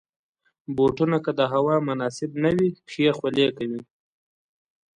بوټونه 0.75 1.17
که 1.25 1.31
د 1.39 1.41
هوا 1.53 1.75
مناسب 1.87 2.31
نه 2.43 2.49
وي، 2.57 2.69
پښې 2.85 3.05
خولې 3.17 3.47
کوي. 3.57 3.81